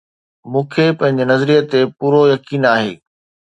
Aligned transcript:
مون 0.51 0.63
کي 0.71 0.85
پنهنجي 0.97 1.25
نظريي 1.31 1.59
تي 1.69 1.79
پورو 1.97 2.21
يقين 2.33 2.63
آهي 2.73 2.91